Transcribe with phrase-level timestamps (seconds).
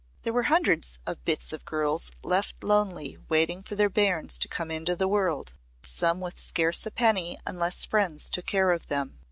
[0.23, 4.71] There were hundreds of bits of girls left lonely waiting for their bairns to come
[4.71, 9.19] into the world Some with scarce a penny unless friends took care of them.